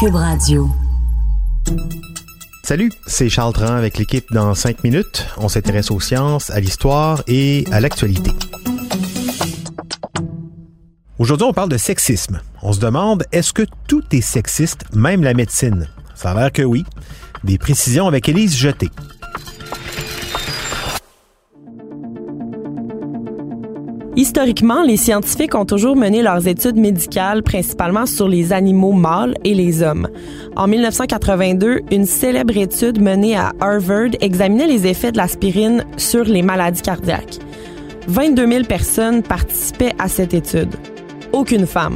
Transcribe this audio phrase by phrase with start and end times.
[0.00, 0.68] Cube Radio.
[2.62, 5.26] Salut, c'est Charles Tran avec l'équipe dans 5 minutes.
[5.38, 8.30] On s'intéresse aux sciences, à l'histoire et à l'actualité.
[11.18, 12.40] Aujourd'hui, on parle de sexisme.
[12.62, 15.88] On se demande, est-ce que tout est sexiste, même la médecine?
[16.14, 16.84] Ça a l'air que oui.
[17.42, 18.90] Des précisions avec Élise Jeté.
[24.18, 29.54] Historiquement, les scientifiques ont toujours mené leurs études médicales principalement sur les animaux mâles et
[29.54, 30.08] les hommes.
[30.56, 36.42] En 1982, une célèbre étude menée à Harvard examinait les effets de l'aspirine sur les
[36.42, 37.38] maladies cardiaques.
[38.08, 40.74] 22 000 personnes participaient à cette étude.
[41.32, 41.94] Aucune femme.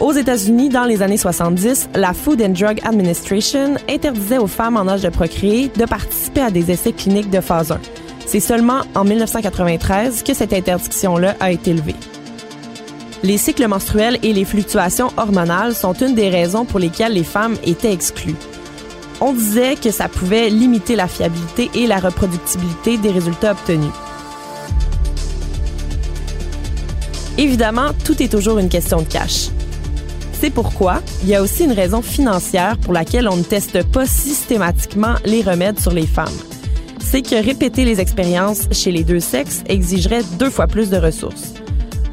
[0.00, 4.88] Aux États-Unis, dans les années 70, la Food and Drug Administration interdisait aux femmes en
[4.88, 7.78] âge de procréer de participer à des essais cliniques de phase 1.
[8.26, 11.94] C'est seulement en 1993 que cette interdiction-là a été levée.
[13.22, 17.56] Les cycles menstruels et les fluctuations hormonales sont une des raisons pour lesquelles les femmes
[17.64, 18.34] étaient exclues.
[19.20, 23.92] On disait que ça pouvait limiter la fiabilité et la reproductibilité des résultats obtenus.
[27.38, 29.48] Évidemment, tout est toujours une question de cash.
[30.38, 34.04] C'est pourquoi il y a aussi une raison financière pour laquelle on ne teste pas
[34.04, 36.28] systématiquement les remèdes sur les femmes
[37.22, 41.54] que répéter les expériences chez les deux sexes exigerait deux fois plus de ressources.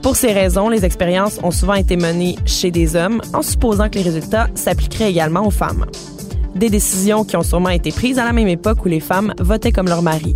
[0.02, 3.96] Pour ces raisons, les expériences ont souvent été menées chez des hommes en supposant que
[3.96, 5.86] les résultats s'appliqueraient également aux femmes.
[6.56, 9.72] Des décisions qui ont sûrement été prises à la même époque où les femmes votaient
[9.72, 10.36] comme leur mari.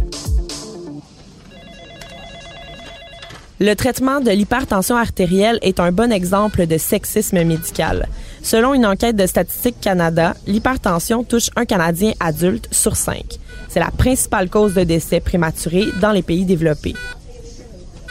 [3.59, 8.07] Le traitement de l'hypertension artérielle est un bon exemple de sexisme médical.
[8.43, 13.39] Selon une enquête de Statistique Canada, l'hypertension touche un Canadien adulte sur cinq.
[13.67, 16.93] C'est la principale cause de décès prématurés dans les pays développés.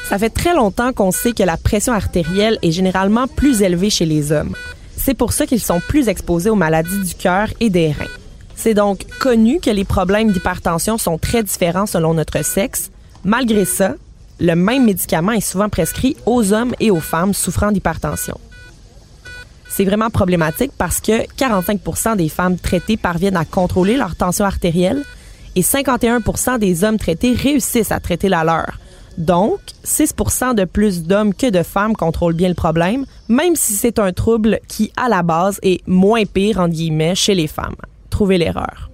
[0.09, 4.05] Ça fait très longtemps qu'on sait que la pression artérielle est généralement plus élevée chez
[4.05, 4.57] les hommes.
[4.97, 8.05] C'est pour ça qu'ils sont plus exposés aux maladies du cœur et des reins.
[8.57, 12.91] C'est donc connu que les problèmes d'hypertension sont très différents selon notre sexe.
[13.25, 13.95] Malgré ça,
[14.39, 18.39] le même médicament est souvent prescrit aux hommes et aux femmes souffrant d'hypertension.
[19.69, 25.03] C'est vraiment problématique parce que 45% des femmes traitées parviennent à contrôler leur tension artérielle,
[25.55, 28.79] et 51% des hommes traités réussissent à traiter la leur.
[29.17, 30.15] Donc, 6
[30.55, 34.61] de plus d'hommes que de femmes contrôlent bien le problème, même si c'est un trouble
[34.69, 37.77] qui, à la base, est moins pire, entre guillemets, chez les femmes.
[38.11, 38.91] Trouvez l'erreur.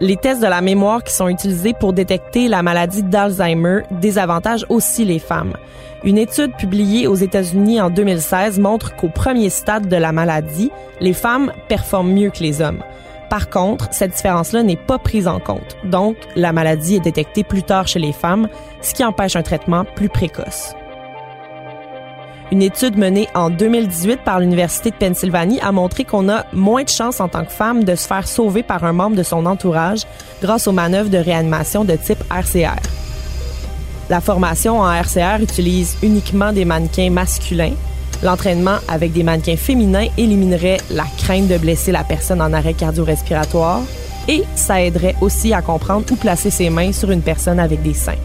[0.00, 5.04] Les tests de la mémoire qui sont utilisés pour détecter la maladie d'Alzheimer désavantagent aussi
[5.04, 5.54] les femmes.
[6.04, 10.70] Une étude publiée aux États-Unis en 2016 montre qu'au premier stade de la maladie,
[11.00, 12.84] les femmes performent mieux que les hommes.
[13.28, 15.76] Par contre, cette différence-là n'est pas prise en compte.
[15.82, 18.48] Donc, la maladie est détectée plus tard chez les femmes,
[18.80, 20.74] ce qui empêche un traitement plus précoce.
[22.50, 26.88] Une étude menée en 2018 par l'Université de Pennsylvanie a montré qu'on a moins de
[26.88, 30.06] chances en tant que femme de se faire sauver par un membre de son entourage
[30.40, 32.80] grâce aux manœuvres de réanimation de type RCR.
[34.08, 37.74] La formation en RCR utilise uniquement des mannequins masculins,
[38.22, 43.82] L'entraînement avec des mannequins féminins éliminerait la crainte de blesser la personne en arrêt cardio-respiratoire
[44.26, 47.94] et ça aiderait aussi à comprendre où placer ses mains sur une personne avec des
[47.94, 48.18] seins.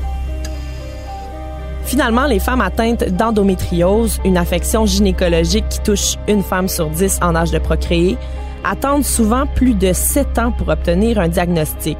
[1.94, 7.36] Finalement, les femmes atteintes d'endométriose, une affection gynécologique qui touche une femme sur dix en
[7.36, 8.18] âge de procréer,
[8.64, 12.00] attendent souvent plus de sept ans pour obtenir un diagnostic,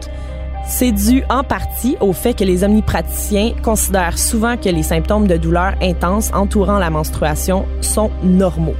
[0.68, 5.38] c'est dû en partie au fait que les omnipraticiens considèrent souvent que les symptômes de
[5.38, 8.74] douleur intense entourant la menstruation sont normaux.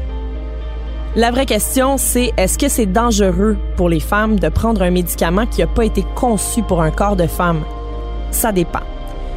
[1.16, 5.46] La vraie question, c'est est-ce que c'est dangereux pour les femmes de prendre un médicament
[5.46, 7.62] qui n'a pas été conçu pour un corps de femme?
[8.32, 8.82] Ça dépend.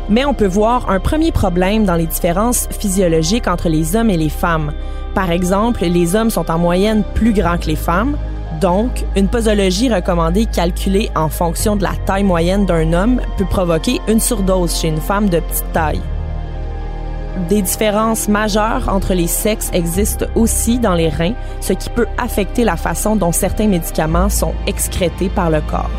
[0.08, 4.16] Mais on peut voir un premier problème dans les différences physiologiques entre les hommes et
[4.16, 4.72] les femmes.
[5.14, 8.16] Par exemple, les hommes sont en moyenne plus grands que les femmes,
[8.60, 14.00] donc, une posologie recommandée calculée en fonction de la taille moyenne d'un homme peut provoquer
[14.08, 16.00] une surdose chez une femme de petite taille.
[17.50, 22.64] Des différences majeures entre les sexes existent aussi dans les reins, ce qui peut affecter
[22.64, 25.90] la façon dont certains médicaments sont excrétés par le corps.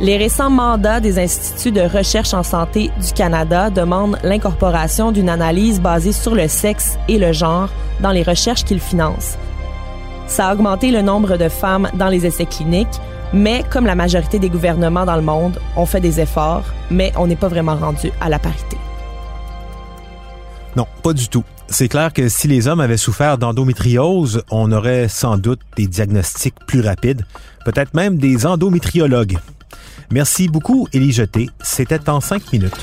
[0.00, 5.80] Les récents mandats des instituts de recherche en santé du Canada demandent l'incorporation d'une analyse
[5.80, 7.68] basée sur le sexe et le genre
[8.00, 9.36] dans les recherches qu'ils financent.
[10.28, 13.00] Ça a augmenté le nombre de femmes dans les essais cliniques,
[13.32, 17.26] mais comme la majorité des gouvernements dans le monde, on fait des efforts, mais on
[17.26, 18.76] n'est pas vraiment rendu à la parité.
[20.76, 21.42] Non, pas du tout.
[21.66, 26.54] C'est clair que si les hommes avaient souffert d'endométriose, on aurait sans doute des diagnostics
[26.66, 27.26] plus rapides,
[27.64, 29.38] peut-être même des endométriologues.
[30.10, 31.48] Merci beaucoup, Élie Jeté.
[31.62, 32.76] C'était en cinq minutes.